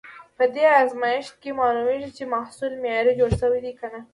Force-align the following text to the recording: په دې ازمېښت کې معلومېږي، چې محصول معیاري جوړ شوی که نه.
په 0.37 0.43
دې 0.55 0.65
ازمېښت 0.81 1.33
کې 1.41 1.51
معلومېږي، 1.59 2.09
چې 2.17 2.23
محصول 2.33 2.71
معیاري 2.83 3.13
جوړ 3.19 3.31
شوی 3.41 3.71
که 3.79 3.87
نه. 3.93 4.01